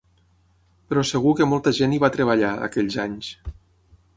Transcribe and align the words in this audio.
Però 0.93 1.03
segur 1.09 1.33
que 1.41 1.47
molta 1.51 1.73
gent 1.81 1.93
hi 1.97 1.99
va 2.05 2.11
treballar, 2.17 2.51
aquells 2.69 2.99
anys. 3.05 3.29